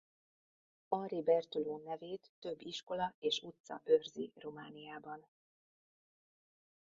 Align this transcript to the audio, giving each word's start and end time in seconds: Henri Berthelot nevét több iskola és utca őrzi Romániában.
Henri 0.89 1.21
Berthelot 1.21 1.83
nevét 1.85 2.31
több 2.39 2.61
iskola 2.65 3.13
és 3.19 3.39
utca 3.39 3.81
őrzi 3.83 4.31
Romániában. 4.35 5.25